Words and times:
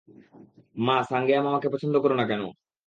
মা, 0.77 0.95
সাঙ্গেয়া 1.09 1.41
মামাকে 1.41 1.67
পছন্দ 1.73 1.95
করো 2.03 2.15
না 2.17 2.25
কেন? 2.27 2.41